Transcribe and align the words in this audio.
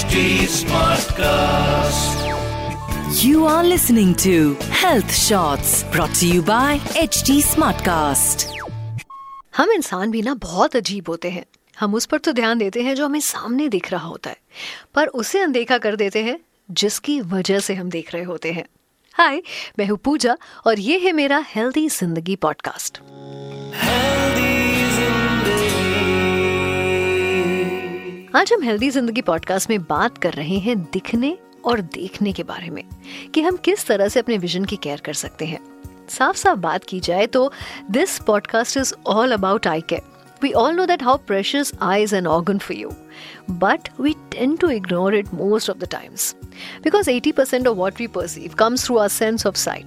HD 0.00 0.20
Smartcast. 0.48 2.20
You 3.22 3.44
are 3.46 3.64
listening 3.64 4.14
to 4.16 4.54
Health 4.72 5.12
Shots 5.14 5.72
brought 5.92 6.14
to 6.14 6.28
you 6.28 6.42
by 6.42 6.78
HD 7.02 7.36
Smartcast. 7.48 8.46
हम 9.56 9.72
इंसान 9.72 10.10
भी 10.10 10.22
ना 10.22 10.34
बहुत 10.34 10.76
अजीब 10.76 11.08
होते 11.08 11.30
हैं 11.30 11.44
हम 11.76 11.94
उस 11.94 12.06
पर 12.06 12.18
तो 12.18 12.32
ध्यान 12.32 12.58
देते 12.58 12.82
हैं 12.82 12.94
जो 12.94 13.04
हमें 13.06 13.20
सामने 13.20 13.68
दिख 13.68 13.90
रहा 13.92 14.06
होता 14.06 14.30
है 14.30 14.36
पर 14.94 15.06
उसे 15.22 15.40
अनदेखा 15.40 15.78
कर 15.78 15.96
देते 15.96 16.22
हैं 16.22 16.38
जिसकी 16.70 17.20
वजह 17.34 17.58
से 17.60 17.74
हम 17.74 17.90
देख 17.90 18.14
रहे 18.14 18.22
होते 18.24 18.52
हैं 18.52 18.64
हाय 19.14 19.42
मैं 19.78 19.86
हूँ 19.86 19.98
पूजा 20.04 20.36
और 20.66 20.80
ये 20.80 20.98
है 20.98 21.12
मेरा 21.12 21.44
हेल्दी 21.54 21.88
ज़िंदगी 21.90 22.36
पॉडकास्ट 22.36 23.02
आज 28.34 28.52
हम 28.52 28.62
हेल्दी 28.62 28.90
ज़िंदगी 28.90 29.20
पॉडकास्ट 29.20 29.70
में 29.70 29.82
बात 29.82 30.18
कर 30.18 30.32
रहे 30.32 30.58
हैं 30.58 30.80
दिखने 30.80 31.38
और 31.64 31.80
देखने 31.80 32.32
के 32.32 32.42
बारे 32.42 32.70
में 32.70 32.84
कि 33.34 33.40
हम 33.40 33.56
किस 33.56 33.86
तरह 33.86 34.08
से 34.08 34.20
अपने 34.20 34.38
विजन 34.38 34.64
की 34.64 34.76
केयर 34.76 35.00
कर 35.00 35.14
सकते 35.14 35.44
हैं। 35.44 35.60
साफ़ 36.08 36.36
साफ़ 36.36 36.58
बात 36.58 36.84
की 36.84 37.00
जाए 37.00 37.26
तो 37.26 37.52
this 37.90 38.18
podcast 38.18 38.76
is 38.76 38.94
all 39.06 39.32
about 39.32 39.66
eye 39.66 39.80
care 39.80 40.02
We 40.44 40.50
all 40.54 40.74
know 40.76 40.86
that 40.90 41.02
how 41.06 41.14
precious 41.30 41.70
eye 41.86 42.06
is 42.06 42.12
an 42.18 42.26
organ 42.34 42.60
for 42.66 42.76
you, 42.78 42.92
but 43.62 43.88
we 44.04 44.14
tend 44.34 44.60
to 44.60 44.68
ignore 44.76 45.22
it 45.22 45.32
most 45.40 45.68
of 45.68 45.82
the 45.82 45.88
times 45.96 46.34
because 46.86 47.08
80% 47.08 47.66
of 47.66 47.76
what 47.82 47.98
we 48.00 48.08
perceive 48.18 48.56
comes 48.62 48.86
through 48.86 49.02
our 49.02 49.12
sense 49.22 49.50
of. 49.50 49.84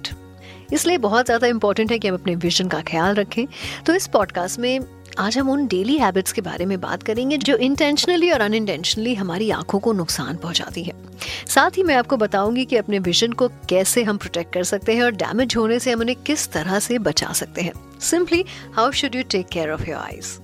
इसलिए 0.72 0.98
बहुत 0.98 1.24
ज़्यादा 1.24 1.46
important 1.46 1.92
है 1.92 1.98
कि 1.98 2.08
हम 2.08 2.14
अपने 2.14 2.34
vision 2.34 2.68
का 2.68 2.80
ख्याल 2.80 3.14
रखें। 3.14 3.46
तो 3.86 3.94
इस 3.94 4.06
पॉडकास्ट 4.06 4.58
में 4.58 4.80
आज 5.18 5.36
हम 5.38 5.50
उन 5.50 5.66
डेली 5.66 5.96
हैबिट्स 5.98 6.32
के 6.32 6.40
बारे 6.40 6.64
में 6.66 6.80
बात 6.80 7.02
करेंगे 7.02 7.36
जो 7.38 7.56
इंटेंशनली 7.56 8.30
और 8.30 8.40
अनइंटेंशनली 8.40 9.14
हमारी 9.14 9.50
आँखों 9.50 9.78
को 9.80 9.92
नुकसान 9.92 10.36
पहुंचाती 10.36 10.82
है। 10.82 10.92
साथ 11.48 11.76
ही 11.76 11.82
मैं 11.82 11.94
आपको 11.94 12.16
बताऊँगी 12.16 12.64
कि 12.64 12.76
अपने 12.76 12.98
विजन 12.98 13.32
को 13.32 13.48
कैसे 13.68 14.02
हम 14.02 14.16
प्रोटेक्ट 14.16 14.52
कर 14.52 14.62
सकते 14.62 14.94
हैं 14.94 15.02
और 15.02 15.10
डैमेज 15.12 15.56
होने 15.56 15.78
से 15.78 15.92
हम 15.92 16.00
उन्हें 16.00 16.16
किस 16.22 16.48
तरह 16.52 16.78
से 16.78 16.98
बचा 16.98 17.32
सकते 17.32 17.62
हैं। 17.62 17.72
Simply 18.00 18.44
how 18.74 18.90
should 18.90 19.14
you 19.14 19.22
take 19.22 19.46
care 19.46 19.70
of 19.70 19.88
your 19.88 19.98
eyes 19.98 20.38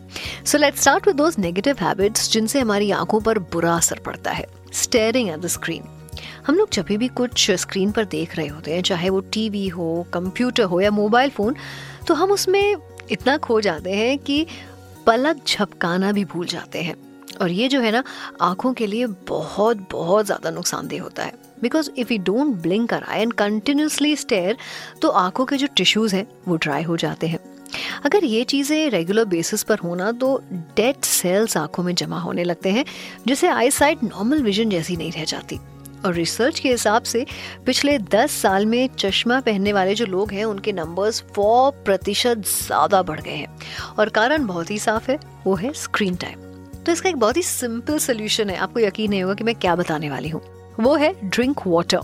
so 0.46 0.58
let 0.58 0.76
start 0.76 1.08
with 1.08 1.34
negative 1.38 1.76
habits 1.80 2.32
जिनसे 2.32 2.60
हमारी 2.60 2.90
आँखों 2.90 3.20
पर 3.20 3.38
बुरा 3.38 3.74
असर 3.76 3.98
पड़ता 3.98 4.30
है। 4.30 4.46
स्टेयरिंग 4.72 5.30
एट 5.30 5.38
द 5.38 5.46
स्क्रीन 5.46 5.82
हम 6.46 6.54
लोग 6.54 6.70
जब 6.72 6.86
भी 6.90 7.08
कुछ 7.08 7.50
स्क्रीन 7.50 7.90
पर 7.92 8.04
देख 8.04 8.36
रहे 8.36 8.46
होते 8.46 8.74
हैं, 8.74 8.82
चाहे 8.82 9.10
वो 9.10 9.20
टीवी 9.20 9.68
हो 9.68 10.06
कंप्यूटर 10.14 10.62
हो 10.62 10.80
या 10.80 10.90
मोबाइल 10.90 11.30
फ़ोन 11.30 11.56
तो 12.06 12.14
हम 12.14 12.30
उसमें 12.30 12.76
इतना 13.10 13.36
खो 13.38 13.60
जाते 13.60 13.90
हैं 13.90 14.18
कि 14.18 14.44
पलक 15.06 15.44
झपकाना 15.46 16.12
भी 16.12 16.24
भूल 16.24 16.46
जाते 16.46 16.82
हैं। 16.82 16.94
और 17.40 17.50
ये 17.50 17.68
जो 17.68 17.80
है 17.80 17.90
ना, 17.92 18.02
आँखों 18.40 18.72
के 18.72 18.86
लिए 18.86 19.06
बहुत 19.28 19.86
बहुत 19.92 20.26
ज़्यादा 20.26 20.50
नुकसानदेह 20.50 21.02
होता 21.02 21.24
है। 21.24 21.32
Because 21.62 21.90
if 21.98 22.12
you 22.12 22.18
don't 22.18 22.54
blink 22.62 22.88
कर 22.90 23.02
आई 23.02 23.20
एंड 23.20 23.32
कंटिन्यूसली 23.32 24.14
स्टेयर 24.16 24.56
तो 25.02 25.08
आँखों 25.08 25.44
के 25.46 25.56
जो 25.56 25.66
टिश्यूज़ 25.76 26.16
हैं, 26.16 26.26
वो 26.48 26.56
ड्राई 26.56 26.82
हो 26.82 26.96
जाते 26.96 27.26
हैं। 27.26 27.38
अगर 28.04 28.24
ये 28.24 28.44
चीज़ें 28.44 28.90
रेगुलर 28.90 29.24
बेसिस 29.24 29.62
पर 29.62 29.78
होना 29.78 30.10
तो 30.12 30.36
डेड 30.76 31.02
सेल्स 31.04 31.56
आँखों 31.56 31.82
में 31.82 31.94
जमा 31.94 32.18
होने 32.20 32.44
लगते 32.44 32.70
हैं, 32.70 32.84
जिससे 33.26 33.48
आई 33.48 33.70
साइड 33.70 33.98
नॉर्मल 34.04 34.42
विजन 34.42 34.70
जैसी 34.70 34.96
नहीं 34.96 35.12
रह 35.12 35.24
जाती। 35.24 35.58
और 36.04 36.14
रिसर्च 36.14 36.58
के 36.58 36.68
हिसाब 36.68 37.02
से, 37.02 37.24
पिछले 37.66 37.98
10 38.08 38.30
साल 38.32 38.66
में 38.66 38.88
चश्मा 38.94 39.40
पहनने 39.40 39.72
वाले 39.72 39.94
जो 39.94 40.06
लोग 40.06 40.32
हैं, 40.32 40.44
उनके 40.44 40.72
नंबर्स 40.72 41.22
4 41.30 41.70
प्रतिशत 41.84 42.44
ज़्यादा 42.46 43.02
बढ़ 43.02 43.20
गए 43.20 43.30
हैं। 43.32 43.58
और 43.98 44.08
कारण 44.10 44.46
बहुत 44.46 44.70
ही 44.70 44.78
साफ़ 44.78 45.10
है, 45.10 45.18
वो 45.46 45.54
है 45.54 45.72
स्क्रीन 45.74 46.16
टाइम 46.16 46.48
तो 46.76 46.92
इसका 46.92 47.08
एक 47.08 47.16
बहुत 47.16 47.36
ही 47.36 47.42
सिंपल 47.42 47.98
सोल्यूशन 47.98 48.50
है। 48.50 48.56
आपको 48.58 48.80
यकीन 48.80 49.10
नहीं 49.10 49.22
होगा 49.22 49.34
कि 49.34 49.44
मैं 49.44 49.54
क्या 49.54 49.74
बताने 49.76 50.10
वाली 50.10 50.28
हूँ। 50.28 50.40
वो 50.80 50.94
है 50.96 51.12
ड्रिंक 51.24 51.60
वाटर 51.66 51.98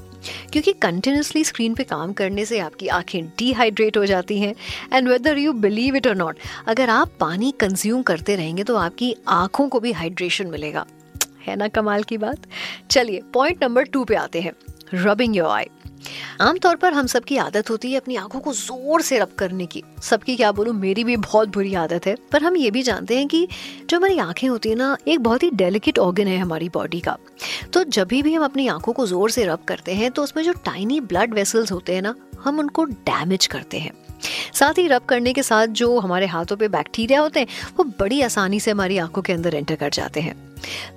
क्योंकि 0.52 0.72
कंटिन्यूसली 0.72 1.42
स्क्रीन 1.44 1.74
पे 1.74 1.84
काम 1.84 2.12
करने 2.12 2.44
से 2.44 2.58
आपकी 2.58 2.88
आँखें 2.88 3.26
डिहाइड्रेट 3.38 3.96
हो 3.96 4.04
जाती 4.06 4.38
हैं 4.40 4.54
and 4.92 5.08
whether 5.08 5.38
you 5.38 5.52
believe 5.54 5.96
it 5.96 6.06
or 6.06 6.16
not 6.16 6.38
अगर 6.68 6.90
आप 6.90 7.12
पानी 7.20 7.50
कंज्यूम 7.60 8.02
करते 8.02 8.36
रहेंगे 8.36 8.64
तो 8.64 8.76
आपकी 8.76 9.14
आँखों 9.28 9.68
को 9.68 9.80
भी 9.80 9.92
हाइड्रेशन 9.92 10.46
मिलेगा। 10.46 10.84
है 11.46 11.56
ना 11.56 11.68
कमाल 11.68 12.02
की 12.02 12.18
बात? 12.18 12.46
चलिए 12.90 13.22
पॉइंट 13.34 13.64
नंबर 13.64 13.84
टू 13.84 14.04
पे 14.04 14.14
आते 14.16 14.40
हैं। 14.40 14.52
रबिंग 14.94 15.36
योर 15.36 15.48
आई 15.48 15.66
आमतौर 16.40 16.76
पर 16.76 16.92
हम 16.92 17.06
सबकी 17.06 17.36
आदत 17.36 17.70
होती 17.70 17.90
है 17.92 17.98
अपनी 17.98 18.16
आँखों 18.16 18.40
को 18.40 18.52
ज़ोर 18.52 19.02
से 19.02 19.18
रब 19.18 19.30
करने 19.38 19.66
की। 19.66 19.82
सबकी 20.02 20.36
क्या 20.36 20.50
बोलूँ, 20.52 20.74
मेरी 20.74 21.04
भी 21.04 21.16
बहुत 21.16 21.48
बुरी 21.48 21.74
आदत 21.74 22.06
है। 22.06 22.14
पर 22.32 22.42
हम 22.42 22.56
ये 22.56 22.70
भी 22.70 22.82
जानते 22.82 23.16
हैं 23.16 23.26
कि 23.28 23.46
जो 23.90 23.96
हमारी 23.96 24.18
आँखें 24.18 24.46
होती 24.48 24.68
है 24.68 24.74
ना, 24.74 24.96
एक 25.08 25.20
बहुत 25.20 25.42
ही 25.42 25.50
डेलिकेट 25.50 25.98
ऑर्गन 25.98 26.26
है 26.26 26.38
हमारी 26.38 26.68
बॉडी 26.68 27.00
का। 27.00 27.16
तो 27.72 27.84
जब 27.84 28.08
भी 28.08 28.34
हम 28.34 28.44
अपनी 28.44 28.66
आँखों 28.68 28.92
को 28.92 29.06
ज़ोर 29.06 29.30
से 29.30 29.44
रब 29.44 29.64
करते 29.68 29.94
हैं 29.94 30.10
तो 30.10 30.22
उसमें 30.22 30.42
जो 30.44 30.52
टाइनी 30.64 31.00
ब्लड 31.02 31.34
वेसल्स 31.34 31.72
होते 31.72 31.94
हैं 31.94 32.02
ना, 32.02 32.14
हम 32.44 32.58
उनको 32.58 32.84
डैमेज 32.84 33.46
करते 33.46 33.78
हैं। 33.78 33.92
साथ 34.54 34.78
ही 34.78 34.86
रब 34.88 35.04
करने 35.08 35.32
के 35.32 35.42
साथ 35.42 35.66
जो 35.76 35.98
हमारे 35.98 36.26
हाथों 36.26 36.56
पे 36.56 36.68
बैक्टीरिया 36.68 37.20
होते 37.20 37.40
हैं, 37.40 37.46
वो 37.76 37.84
बड़ी 38.00 38.20
आसानी 38.22 38.60
से 38.60 38.70
हमारी 38.70 38.98
आँखों 38.98 39.22
के 39.22 39.32
अंदर 39.32 39.54
एंटर 39.54 39.74
कर 39.74 39.90
जाते 39.90 40.20
हैं। 40.20 40.34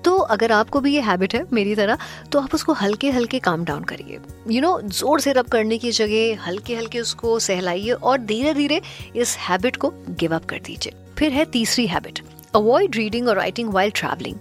तो 0.03 0.15
अगर 0.33 0.51
आपको 0.51 0.79
भी 0.81 0.93
ये 0.93 1.01
हैबिट 1.01 1.33
है 1.35 1.45
मेरी 1.53 1.75
तरह 1.75 1.97
तो 2.31 2.39
आप 2.39 2.53
उसको 2.55 2.73
हल्के 2.73 3.09
हल्के 3.11 3.39
काम 3.39 3.65
डाउन 3.65 3.83
करिए। 3.83 4.19
यू 4.49 4.61
नो 4.61 4.79
ज़ोर 4.81 5.19
से 5.19 5.33
रब 5.33 5.47
करने 5.47 5.77
की 5.77 5.91
जगह 5.91 6.45
हल्के 6.45 6.75
हल्के 6.75 6.99
उसको 6.99 7.37
सहलाइए 7.39 7.91
और 7.91 8.17
धीरे 8.19 8.53
धीरे 8.53 8.81
इस 9.15 9.37
हैबिट 9.39 9.75
को 9.75 9.93
गिव 10.09 10.35
अप 10.35 10.45
कर 10.45 10.59
दीजिए। 10.65 10.93
फिर 11.17 11.31
है 11.31 11.45
तीसरी 11.51 11.87
habit 11.87 12.21
avoid 12.55 12.95
reading 12.95 13.27
or 13.27 13.35
writing 13.35 13.69
while 13.69 13.91
travelling 13.95 14.35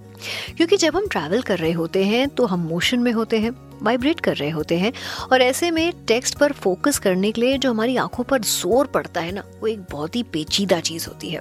क्योंकि 0.57 0.77
जब 0.77 0.97
हम 0.97 1.07
ट्रैवल 1.07 1.43
कर 1.43 1.59
रहे 1.59 1.73
होते 1.73 2.05
हैं 2.05 2.29
तो 2.29 2.47
हम 2.47 2.61
मोशन 2.61 2.99
में 2.99 3.13
होते 3.13 3.39
हैं 3.39 3.51
वाइब्रेट 3.83 4.21
कर 4.21 4.37
रहे 4.37 4.51
होते 4.51 4.77
हैं 4.79 4.93
और 5.33 5.43
ऐसे 5.43 5.71
में 5.71 5.93
टेक्स्ट 6.07 6.39
पर 6.39 6.53
फोकस 6.53 6.99
करने 6.99 7.33
के 7.33 7.41
लिए 7.41 7.59
जो 7.59 7.71
हमारी 7.71 7.97
आँखों 7.97 8.25
पर 8.25 8.43
ज़ोर 8.43 8.87
पड़ता 8.87 9.21
है 9.21 9.33
ना 9.33 9.45
वो 9.61 9.67
एक 9.67 9.81
बहुत 9.91 10.17
ही 10.17 10.23
पेचीदा 10.23 10.81
चीज़ 10.81 11.07
होती 11.09 11.31
है 11.31 11.41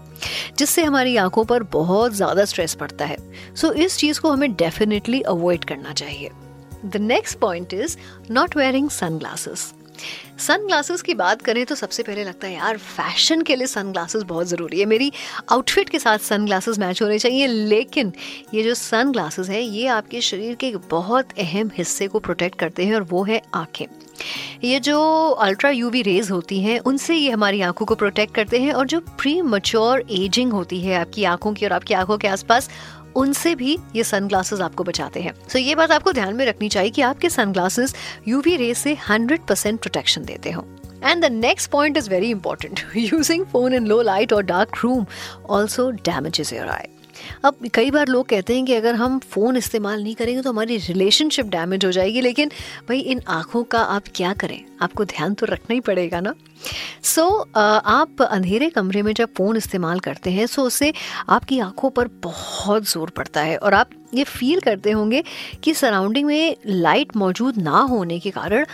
जिससे 0.58 0.84
हमारी 0.84 1.16
आँखों 1.18 1.46
पर 1.46 1.64
बहुत 1.64 2.14
ज़्यादा 2.14 2.46
स्ट्रेस 2.46 2.74
पड़ता 2.74 3.06
है। 3.06 3.18
सो 3.56 3.68
so, 3.68 3.74
इस 3.74 3.98
चीज़ 3.98 4.20
को 4.20 4.32
हमें 4.32 4.54
डेफिनेटली 4.54 5.22
अवॉइड 5.22 5.66
करना 5.66 5.94
चाहिए। 5.94 6.30
The 6.86 6.98
next 6.98 7.40
point 7.40 7.74
is 7.74 7.98
not 8.32 8.58
wearing 8.58 8.90
sunglasses 9.18 9.74
sunglasses 10.66 11.02
की 11.02 11.13
बात 11.13 11.41
करें 11.41 11.66
तो 11.66 11.75
सबसे 11.75 12.03
पहले 12.03 12.24
लगता 12.24 12.47
है, 12.47 12.53
यार 12.53 12.78
फ़ैशन 12.78 13.41
के 13.41 13.56
लिए 13.56 13.68
सन 13.68 13.91
ग्लासेस 13.91 14.24
बहुत 14.24 14.47
ज़रूरी 14.47 14.80
है। 14.80 14.85
मेरी 14.85 15.12
आउटफिट 15.52 15.90
के 15.90 16.00
साथ 16.00 16.18
सन 16.19 16.46
ग्लासेस 16.46 16.80
मैच 16.80 17.02
होने 17.02 17.19
चाहिए, 17.19 17.47
लेकिन 17.47 18.13
ये 18.53 18.63
जो 18.63 18.74
सन 18.74 19.12
ग्लासेस 19.12 19.50
हैं, 19.50 19.62
ये 19.62 19.88
आपके 19.88 20.22
शरीर 20.22 20.56
के 20.56 20.68
एक 20.68 20.78
बहुत 20.90 21.40
अहम 21.40 21.72
हिस्से 21.78 22.08
को 22.08 22.19
प्रोटेक्ट 22.19 22.59
करते 22.59 22.85
हैं 22.85 22.96
और 22.96 23.03
वो 23.03 23.24
है 23.24 23.41
आँखें। 23.53 23.85
ये 24.63 24.80
जो 24.80 25.00
अल्ट्रा 25.30 25.69
यूवी 25.69 26.02
रेज 26.02 26.29
होती 26.31 26.59
हैं, 26.62 26.79
उनसे 26.79 27.16
ये 27.16 27.31
हमारी 27.31 27.62
आँखों 27.62 27.85
को 27.85 27.96
प्रोटेक्ट 27.96 28.34
करते 28.35 28.59
हैं 28.59 28.74
और 28.74 28.88
जो 28.88 29.00
प्री 29.00 29.41
मच्योर 29.41 30.03
एजिंग 30.12 30.53
होती 30.53 30.79
है, 30.81 31.00
आपकी 31.00 31.24
आँखों 31.24 31.53
की 31.53 31.66
और 31.66 31.74
आपकी 31.74 31.94
आँखों 31.94 32.18
के 32.18 32.28
आसपास 32.28 32.69
उनसे 33.17 33.55
भी 33.55 33.78
ये 33.95 34.03
सनग्लासेस 34.03 34.59
आपको 34.59 34.83
बचाते 34.83 35.22
हैं। 35.22 35.33
सो 35.33 35.59
so, 35.59 35.66
ये 35.66 35.75
बात 35.75 35.91
आपको 35.91 36.11
ध्यान 36.11 36.35
में 36.35 36.45
रखनी 36.45 36.69
चाहिए 36.69 36.89
कि 36.89 37.01
आपके 37.01 37.29
सनग्लासेस 37.29 37.95
यूवी 38.28 38.55
रे 38.55 38.73
से 38.73 38.97
100% 39.11 39.81
प्रोटेक्शन 39.81 40.23
देते 40.23 40.51
हो। 40.51 40.67
And 41.03 41.25
the 41.25 41.31
next 41.31 41.72
point 41.72 41.97
is 41.97 42.09
very 42.09 42.29
important 42.29 42.79
using 42.95 43.45
phone 43.45 43.73
in 43.73 43.88
low 43.88 44.01
light 44.01 44.33
or 44.33 44.44
dark 44.44 44.69
room 44.83 45.05
also 45.50 45.91
damages 45.91 46.53
your 46.53 46.67
eye 46.67 46.97
अब 47.45 47.67
कई 47.73 47.91
बार 47.91 48.07
लोग 48.07 48.28
कहते 48.29 48.55
हैं 48.55 48.66
कि 48.66 48.73
अगर 48.73 48.95
हम 48.95 49.19
फ़ोन 49.31 49.57
इस्तेमाल 49.57 50.03
नहीं 50.03 50.16
करेंगे 50.16 50.41
तो 50.41 50.50
हमारी 50.50 50.78
रिलेशनशिप 50.78 51.45
डैमेज 51.45 51.85
हो 51.85 51.91
जाएगी। 51.91 52.22
लेकिन 52.22 52.51
भाई 52.89 53.00
इन 53.00 53.22
आँखों 53.28 53.63
का 53.63 53.79
आप 53.79 54.03
क्या 54.16 54.33
करें? 54.33 54.59
आपको 54.81 55.05
ध्यान 55.05 55.33
तो 55.33 55.45
रखना 55.45 55.73
ही 55.73 55.79
पड़ेगा 55.79 56.19
ना? 56.19 56.33
सो 57.03 57.22
so, 57.22 57.57
आप 57.57 58.22
अंधेरे 58.22 58.69
कमरे 58.69 59.01
में 59.01 59.13
जब 59.13 59.33
फ़ोन 59.38 59.57
इस्तेमाल 59.57 60.00
करते 60.00 60.31
हैं 60.31 60.45
सो 60.47 60.63
उससे 60.63 60.94
आपकी 61.29 61.59
आँखों 61.59 61.89
पर 61.89 62.07
बहुत 62.23 62.89
ज़ोर 62.89 63.09
पड़ता 63.09 63.41
है 63.41 63.57
और 63.57 63.73
आप 63.73 63.89
ये 64.13 64.23
फील 64.23 64.59
करते 64.59 64.91
होंगे 64.91 65.23
कि 65.63 65.73
सराउंडिंग 65.73 66.28
में 66.28 66.55
लाइट 66.66 67.16
मौजूद 67.16 67.58
ना 67.58 67.79
होने 67.79 68.20
के 68.20 68.31
कारण 68.31 68.66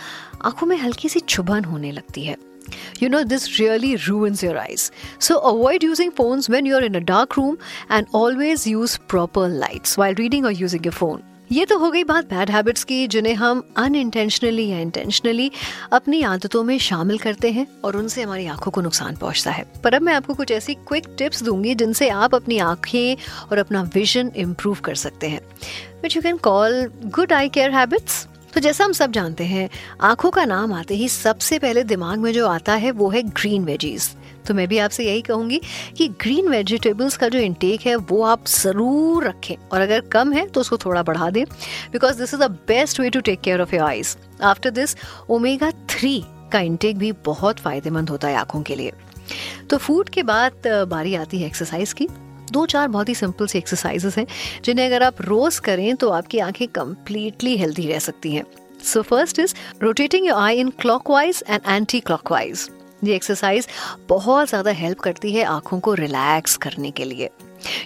आँखों 0.44 0.66
में 0.66 0.76
हल्की 0.76 1.08
सी 1.08 1.20
चुभन 1.20 1.64
होने 1.64 1.92
लगती 1.92 2.24
है। 2.24 2.36
You 3.00 3.08
know, 3.08 3.24
this 3.24 3.58
really 3.58 3.96
ruins 3.96 4.42
your 4.42 4.58
eyes. 4.58 4.90
So, 5.18 5.38
avoid 5.40 5.82
using 5.82 6.10
phones 6.12 6.48
when 6.48 6.66
you're 6.66 6.84
in 6.84 6.94
a 6.94 7.00
dark 7.02 7.36
room 7.36 7.58
and 7.90 8.06
always 8.12 8.66
use 8.66 8.98
proper 8.98 9.48
lights 9.48 9.96
while 9.96 10.14
reading 10.14 10.44
or 10.44 10.52
using 10.64 10.82
your 10.82 10.92
phone. 10.92 11.22
ये 11.52 11.64
तो 11.66 11.76
हो 11.78 11.90
गई 11.90 12.04
बात 12.04 12.24
बैड 12.24 12.50
हैबिट्स 12.50 12.84
की 12.84 13.06
जिन्हें 13.08 13.34
हम 13.34 13.62
अनइंटेंशनली 13.76 14.66
या 14.68 14.78
intentionally 14.78 15.50
अपनी 15.92 16.22
आदतों 16.22 16.62
में 16.64 16.78
शामिल 16.78 17.18
करते 17.18 17.50
हैं 17.52 17.66
और 17.84 17.96
उनसे 17.96 18.22
हमारी 18.22 18.46
आँखों 18.46 18.70
को 18.70 18.80
नुकसान 18.80 19.16
पहुँचता 19.16 19.50
है 19.50 19.64
पर 19.84 19.94
अब 19.94 20.02
मैं 20.02 20.14
आपको 20.14 20.34
कुछ 20.34 20.50
ऐसी 20.50 20.74
क्विक 20.74 21.06
टिप्स 21.18 21.42
दूँगी 21.42 21.74
जिनसे 21.74 22.08
आप 22.08 22.34
अपनी 22.34 22.58
आँखें 22.58 23.16
और 23.50 23.58
अपना 23.58 23.82
विजन 23.94 24.32
इम्प्रूव 24.36 24.80
कर 24.84 24.94
सकते 24.94 25.28
हैं 25.28 25.40
which 26.02 26.16
you 26.16 26.22
can 26.22 26.36
call 26.36 26.84
good 27.04 27.32
eye 27.32 27.48
care 27.48 27.70
habits 27.70 28.26
तो 28.54 28.60
जैसा 28.60 28.84
हम 28.84 28.92
सब 28.92 29.12
जानते 29.12 29.44
हैं, 29.44 29.68
आँखों 30.00 30.30
का 30.30 30.44
नाम 30.44 30.72
आते 30.72 30.94
ही 30.94 31.08
सबसे 31.08 31.58
पहले 31.58 31.82
दिमाग 31.84 32.18
में 32.18 32.32
जो 32.32 32.46
आता 32.48 32.74
है 32.74 32.90
वो 32.92 33.08
है 33.10 33.22
ग्रीन 33.22 33.64
वेजीज 33.64 34.08
तो 34.46 34.54
मैं 34.54 34.66
भी 34.68 34.78
आपसे 34.78 35.04
यही 35.04 35.20
कहूँगी 35.22 35.60
कि 35.96 36.08
ग्रीन 36.20 36.48
वेजिटेबल्स 36.48 37.16
का 37.16 37.28
जो 37.28 37.38
इंटेक 37.38 37.86
है, 37.86 37.94
वो 37.96 38.22
आप 38.22 38.46
ज़रूर 38.46 39.24
रखें। 39.24 39.54
और 39.68 39.80
अगर 39.80 40.00
कम 40.12 40.32
है 40.32 40.46
तो 40.46 40.60
उसको 40.60 40.76
थोड़ा 40.78 41.02
बढ़ा 41.02 41.28
दें। 41.30 41.44
Because 41.92 42.18
this 42.18 42.34
is 42.34 42.40
the 42.42 42.50
best 42.68 43.00
way 43.00 43.10
to 43.10 43.20
take 43.20 43.40
care 43.40 43.60
of 43.62 43.74
your 43.74 43.84
eyes 43.84 44.16
after 44.42 44.70
this 44.70 44.96
omega 45.30 45.70
three 45.90 46.22
का 46.52 46.60
इंटेक 46.60 46.98
भी 46.98 47.12
बहुत 47.24 47.58
फ़ायदेमंद 47.58 48.10
होता 48.10 48.28
है 48.28 48.36
आँखों 48.36 48.62
के 48.62 48.74
लिए। 48.74 48.92
तो 49.70 49.76
फ़ूड 49.76 50.08
के 50.08 50.22
बाद 50.22 50.66
बारी 50.88 51.14
आती 51.14 51.38
है 51.38 51.46
एक्सरसाइज 51.46 51.92
की। 51.92 52.08
दो 52.54 52.64
चार 52.66 52.88
बहुत 52.88 53.08
ही 53.08 53.14
सिंपल 53.14 53.46
सी 53.46 53.58
एक्सरसाइजेस 53.58 54.18
हैं, 54.18 54.26
जिन्हें 54.64 54.86
अगर 54.86 55.02
आप 55.02 55.22
रोज 55.22 55.58
करें 55.60 55.94
तो 55.96 56.10
आपकी 56.10 56.38
आँखें 56.40 56.66
कंप्लीटली 56.70 57.56
हेल्दी 57.56 57.86
रह 57.88 57.98
सकती 58.00 58.34
हैं। 58.34 58.44
So 58.84 59.02
first 59.02 59.38
is 59.38 59.54
rotating 59.82 60.26
your 60.26 60.38
eye 60.38 60.58
in 60.60 60.70
clockwise 60.80 61.42
and 61.48 61.60
anticlockwise 62.00 62.68
ये 63.04 63.14
एक्सरसाइज 63.14 63.66
बहुत 64.08 64.48
ज़्यादा 64.48 64.70
हेल्प 64.72 64.98
करती 65.00 65.32
है 65.32 65.44
आँखों 65.44 65.78
को 65.80 65.94
रिलैक्स 65.94 66.56
करने 66.56 66.90
के 66.90 67.04
लिए। 67.04 67.28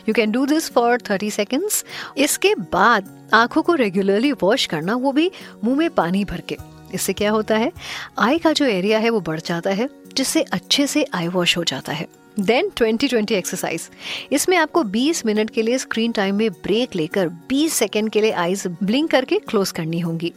You 0.09 0.15
can 0.15 0.31
do 0.31 0.45
this 0.47 0.71
for 0.73 1.01
thirty 1.11 1.31
seconds 1.31 1.85
इसके 2.17 2.55
बाद 2.73 3.31
आँखों 3.35 3.63
को 3.63 3.75
रेगुलरली 3.75 4.33
वॉश 4.33 4.67
करना, 4.67 4.95
वो 4.95 5.13
भी 5.13 5.31
मुँह 5.65 5.77
में 5.77 5.91
पानी 5.91 6.25
भर 6.25 6.41
के। 6.49 6.57
इससे 6.95 7.13
क्या 7.13 7.31
होता 7.31 7.57
है? 7.57 7.73
आई 8.19 8.39
का 8.39 8.53
जो 8.53 8.65
एरिया 8.65 8.99
है, 8.99 9.11
वो 9.11 9.21
बढ़ 9.21 9.41
जाता 9.41 9.71
है। 9.71 9.89
जिससे 10.19 10.43
अच्छे 10.43 10.87
से 10.87 11.07
आई 11.15 11.29
वॉश 11.29 11.57
हो 11.57 11.65
जाता 11.65 11.93
है। 11.93 12.07
देन 12.37 12.69
2020 12.73 13.33
एक्सरसाइज 13.33 13.89
इसमें 14.33 14.57
आपको 14.57 14.83
20 14.87 15.25
मिनट 15.27 15.49
के 15.51 15.63
लिए 15.63 15.79
स्क्रीन 15.79 16.13
टाइम 16.13 16.35
में 16.35 16.51
ब्रेक 16.53 16.95
लेकर 16.97 17.29
20 17.49 17.73
सेकेंड 17.73 18.11
के 18.11 18.21
लिए 18.21 18.31
आईज 18.33 18.67
ब्लिंक 18.83 19.11
करके 19.11 19.39
क्लोज 19.39 19.71
करनी 19.71 20.01
होंगी। 20.01 20.33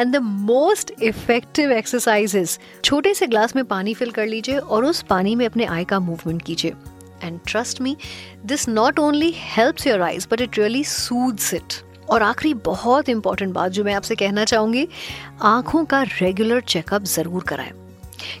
And 0.00 0.12
the 0.12 0.20
most 0.22 0.90
effective 1.02 1.72
exercises 1.72 2.58
छोटे 2.84 3.12
से 3.14 3.26
ग्लास 3.26 3.54
में 3.56 3.64
पानी 3.64 3.94
फिल 3.94 4.10
कर 4.10 4.26
लीजिए 4.26 4.58
और 4.58 4.84
उस 4.84 5.02
पानी 5.02 5.34
में 5.34 5.44
अपने 5.46 5.64
आई 5.66 5.84
का 5.84 6.00
मूवमेंट 6.00 6.42
कीजिए। 6.42 6.72
And 7.22 7.38
trust 7.46 7.80
me 7.80 7.96
this 8.46 8.68
not 8.68 8.98
only 8.98 9.32
helps 9.36 9.86
your 9.86 10.02
eyes 10.02 10.26
but 10.32 10.40
it 10.40 10.58
really 10.58 10.84
soothes 10.84 11.54
it 11.54 11.80
और 12.10 12.22
आखिरी 12.22 12.54
बहुत 12.64 13.08
इंपॉर्टेंट 13.08 13.54
बात 13.54 13.72
जो 13.72 13.84
मैं 13.84 13.94
आपसे 13.94 14.14
कहना 14.14 14.44
चाहूँगी, 14.44 14.86
आँखों 15.42 15.84
का 15.84 16.02
रेगुलर 16.02 16.60
चेकअप 16.60 17.04
ज़रूर 17.04 17.42
कराएँ। 17.42 17.72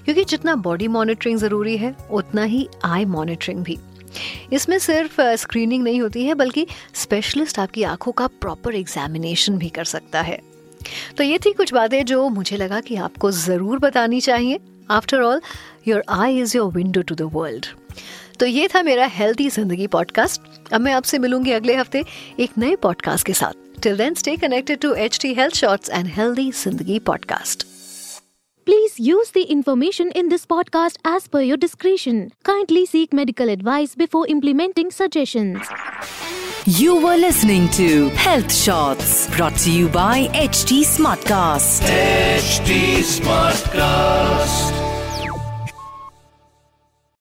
क्योंकि 0.04 0.24
जितना 0.24 0.54
बॉडी 0.56 0.88
मॉनिटरिंग 0.88 1.38
ज़रूरी 1.38 1.76
है, 1.76 1.94
उतना 2.10 2.44
ही 2.44 2.66
आई 2.84 3.04
मॉनिटरिंग 3.06 3.62
भी। 3.64 3.78
इसमें 4.52 4.78
सिर्फ़ 4.78 5.20
स्क्रीनिंग 5.36 5.84
नहीं 5.84 6.00
होती 6.00 6.24
है, 6.24 6.34
बल्कि 6.34 6.66
स्पेशलिस्ट 6.94 7.58
आपकी 7.58 7.82
आँखों 7.84 8.12
का 8.12 8.26
प्रॉपर 8.26 8.74
एग्जामिनेशन 8.74 9.56
भी 9.58 9.68
कर 9.68 9.84
सकता 9.86 10.20
है। 10.22 10.40
तो 11.16 11.24
ये 11.24 11.38
थी 11.38 11.52
कुछ 11.52 11.72
बातें 11.74 12.04
जो 12.04 12.28
मुझे 12.28 12.56
लगा 12.56 12.80
कि 12.80 12.96
आपको 12.98 13.30
ज़रूर 13.32 13.78
बतानी 13.78 14.20
चाहिए। 14.20 14.60
After 14.90 15.20
all 15.22 15.40
your 15.88 16.02
eye 16.10 16.38
is 16.38 16.56
your 16.56 16.72
window 16.72 17.02
to 17.02 17.14
the 17.14 17.30
world 17.34 17.66
तो 18.38 18.46
ये 18.46 18.68
था 18.68 18.82
मेरा 18.82 19.06
हेल्थी 19.06 19.48
ज़िंदगी 19.50 19.86
पॉडकास्ट 19.86 20.72
अब 20.72 20.80
मैं 20.80 20.92
आपसे 20.92 21.18
मिलूँगी 21.18 21.52
अगले 21.52 21.74
हफ़्ते 21.76 22.02
एक 22.40 22.58
नए 22.58 22.76
पॉडकास्ट 22.76 23.26
के 23.26 23.32
साथ। 23.32 23.80
Till 23.82 23.96
then 23.96 24.14
stay 24.14 24.36
connected 24.36 24.78
to 24.80 24.92
H 24.94 25.18
T 25.22 25.32
Health 25.34 25.54
Shorts 25.56 25.90
and 25.90 26.08
healthy 26.16 26.50
ज़िंदगी 26.52 26.98
podcast 26.98 27.66
Please 28.94 29.06
use 29.06 29.30
the 29.30 29.42
information 29.42 30.10
in 30.12 30.28
this 30.28 30.46
podcast 30.46 30.96
as 31.04 31.26
per 31.26 31.40
your 31.40 31.56
discretion. 31.56 32.32
Kindly 32.44 32.86
seek 32.86 33.12
medical 33.12 33.48
advice 33.48 33.94
before 33.94 34.26
implementing 34.28 34.90
suggestions. 34.90 35.60
You 36.64 36.96
were 37.02 37.16
listening 37.16 37.68
to 37.70 38.08
Health 38.10 38.54
Shots 38.54 39.34
brought 39.36 39.56
to 39.58 39.72
you 39.72 39.88
by 39.88 40.28
HT 40.28 40.82
Smartcast. 40.84 41.82
HT 41.82 43.02
Smartcast. 43.18 44.83